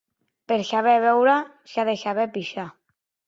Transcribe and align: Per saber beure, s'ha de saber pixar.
Per 0.51 0.55
saber 0.69 0.95
beure, 1.03 1.35
s'ha 1.73 1.85
de 1.91 1.95
saber 2.05 2.27
pixar. 2.39 2.67